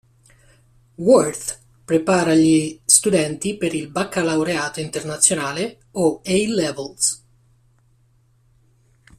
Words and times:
Worth 0.97 1.61
prepara 1.85 2.33
gli 2.33 2.79
studenti 2.85 3.55
per 3.55 3.75
il 3.75 3.87
Baccalaureato 3.87 4.79
internazionale 4.79 5.77
o 5.91 6.21
A-Levels. 6.25 7.23